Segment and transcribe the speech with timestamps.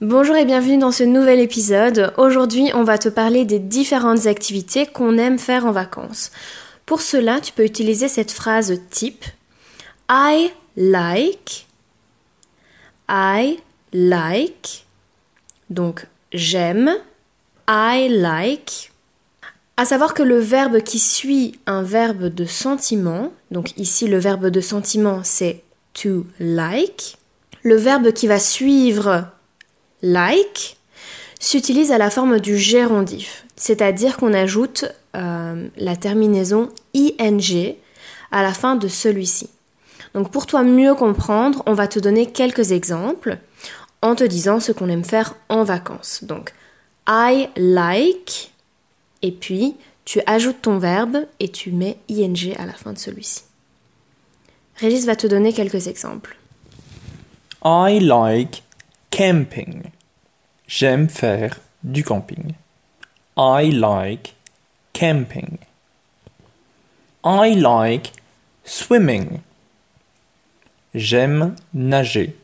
[0.00, 2.14] Bonjour et bienvenue dans ce nouvel épisode.
[2.16, 6.30] Aujourd'hui, on va te parler des différentes activités qu'on aime faire en vacances.
[6.86, 9.26] Pour cela, tu peux utiliser cette phrase type
[10.10, 11.66] I like
[13.10, 13.58] I
[13.92, 14.86] like
[15.68, 16.96] donc j'aime
[17.68, 18.92] I like
[19.76, 24.46] à savoir que le verbe qui suit un verbe de sentiment, donc ici le verbe
[24.46, 25.62] de sentiment c'est
[25.92, 27.18] to like,
[27.62, 29.26] le verbe qui va suivre
[30.02, 30.76] like
[31.38, 34.84] s'utilise à la forme du gérondif, c'est-à-dire qu'on ajoute
[35.16, 37.74] euh, la terminaison ing
[38.30, 39.48] à la fin de celui-ci.
[40.14, 43.38] Donc pour toi mieux comprendre, on va te donner quelques exemples
[44.02, 46.24] en te disant ce qu'on aime faire en vacances.
[46.24, 46.52] Donc
[47.08, 48.52] I like
[49.22, 53.42] et puis tu ajoutes ton verbe et tu mets ing à la fin de celui-ci.
[54.76, 56.36] Régis va te donner quelques exemples.
[57.64, 58.62] I like
[59.10, 59.90] camping.
[60.66, 62.54] J'aime faire du camping.
[63.36, 64.34] I like
[64.92, 65.58] camping.
[67.24, 68.12] I like
[68.64, 69.42] swimming.
[70.94, 72.34] J'aime nager.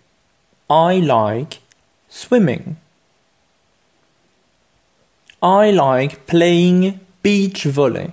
[0.69, 1.61] I like
[2.09, 2.77] swimming.
[5.43, 8.11] I like playing beach volley.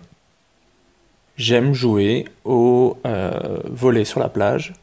[1.37, 4.73] J'aime jouer au euh, volley sur la plage.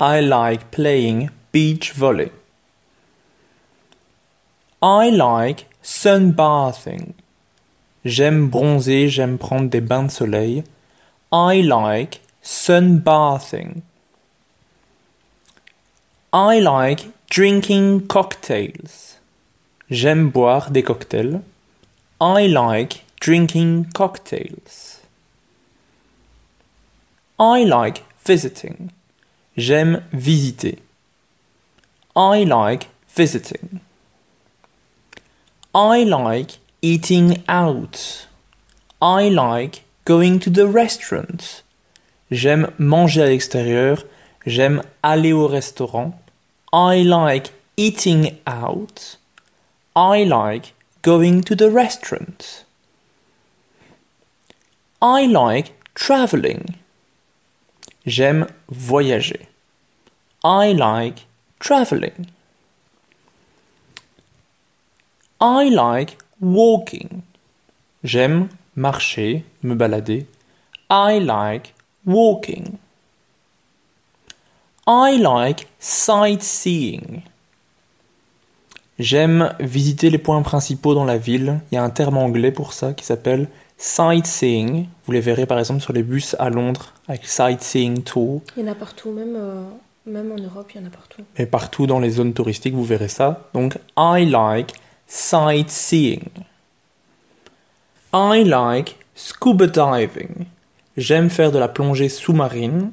[0.00, 2.32] I like playing beach volley.
[4.82, 7.12] I like sunbathing.
[8.02, 10.64] J'aime bronzer, j'aime prendre des bains de soleil.
[11.30, 13.82] I like sunbathing.
[16.32, 19.18] I like drinking cocktails.
[19.90, 21.42] J'aime boire des cocktails.
[22.18, 25.02] I like drinking cocktails.
[27.38, 28.92] I like visiting.
[29.58, 30.78] J'aime visiter.
[32.16, 33.80] I like visiting.
[35.74, 38.26] I like eating out.
[39.00, 41.62] I like going to the restaurant.
[42.28, 44.04] J'aime manger à l'extérieur.
[44.44, 46.20] J'aime aller au restaurant.
[46.72, 49.16] I like eating out.
[49.94, 52.64] I like going to the restaurant.
[55.00, 56.78] I like traveling.
[58.04, 59.46] J'aime voyager.
[60.42, 61.26] I like
[61.60, 62.26] traveling.
[65.40, 67.22] I like walking.
[68.04, 70.26] J'aime marcher, me balader.
[70.90, 72.78] I like walking.
[74.86, 77.22] I like sightseeing.
[78.98, 81.60] J'aime visiter les points principaux dans la ville.
[81.72, 83.48] Il y a un terme anglais pour ça qui s'appelle
[83.78, 84.88] sightseeing.
[85.06, 88.42] Vous les verrez par exemple sur les bus à Londres avec sightseeing tour.
[88.58, 89.62] Il y en a partout, même, euh,
[90.04, 91.22] même en Europe, il y en a partout.
[91.38, 93.48] Et partout dans les zones touristiques, vous verrez ça.
[93.54, 94.74] Donc, I like
[95.10, 96.30] sightseeing.
[98.12, 100.46] I like scuba diving.
[100.96, 102.92] J'aime faire de la plongée sous-marine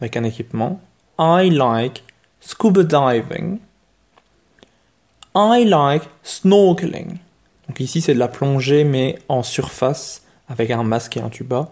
[0.00, 0.80] avec un équipement.
[1.18, 2.04] I like
[2.40, 3.60] scuba diving.
[5.34, 7.18] I like snorkeling.
[7.68, 11.70] Donc ici c'est de la plongée mais en surface avec un masque et un tuba.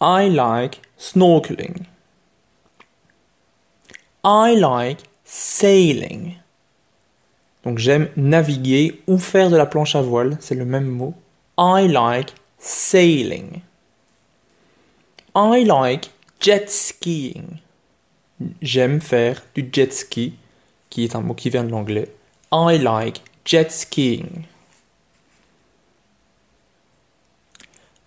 [0.00, 1.84] I like snorkeling.
[4.24, 6.36] I like sailing.
[7.64, 11.14] Donc j'aime naviguer ou faire de la planche à voile, c'est le même mot.
[11.58, 13.62] I like sailing.
[15.34, 16.10] I like
[16.40, 17.58] jet skiing.
[18.62, 20.34] J'aime faire du jet ski,
[20.88, 22.10] qui est un mot qui vient de l'anglais.
[22.52, 24.46] I like jet skiing.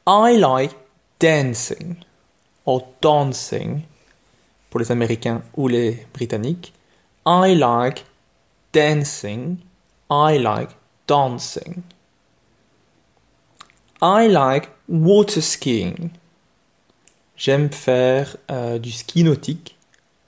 [0.07, 0.75] I like
[1.19, 1.95] dancing
[2.65, 3.83] or dancing
[4.69, 6.73] pour les Américains ou les Britanniques.
[7.25, 8.03] I like
[8.73, 9.59] dancing.
[10.09, 10.71] I like
[11.07, 11.83] dancing.
[14.01, 16.11] I like water skiing.
[17.37, 19.77] J'aime faire euh, du ski nautique.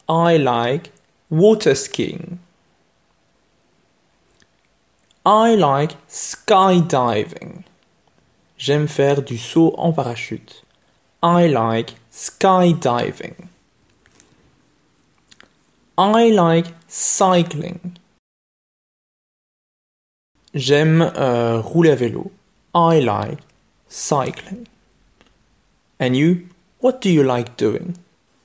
[0.07, 0.91] I like
[1.29, 2.39] water skiing.
[5.25, 7.63] I like skydiving.
[8.57, 10.63] J'aime faire du saut en parachute.
[11.21, 13.49] I like skydiving.
[15.97, 17.97] I like cycling.
[20.55, 22.31] J'aime euh, rouler à vélo.
[22.73, 23.39] I like
[23.89, 24.65] cycling.
[25.99, 26.37] And you,
[26.81, 27.93] what do you like doing?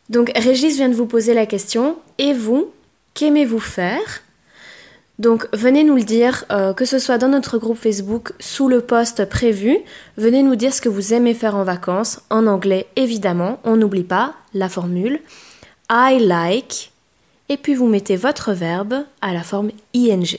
[0.08, 1.96] Donc Régis vient de vous poser la question.
[2.18, 2.72] Et vous,
[3.14, 4.22] qu'aimez-vous faire?
[5.20, 8.80] Donc venez nous le dire, euh, que ce soit dans notre groupe Facebook, sous le
[8.80, 9.78] post prévu,
[10.16, 14.02] venez nous dire ce que vous aimez faire en vacances, en anglais évidemment, on n'oublie
[14.02, 15.20] pas la formule
[15.90, 16.90] I like,
[17.48, 20.38] et puis vous mettez votre verbe à la forme ing.